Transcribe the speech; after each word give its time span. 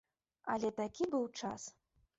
Але 0.53 0.71
такі 0.81 1.11
быў 1.15 1.31
час! 1.39 1.73